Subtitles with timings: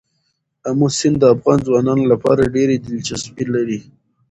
[0.69, 3.79] آمو سیند د افغان ځوانانو لپاره ډېره دلچسپي لري.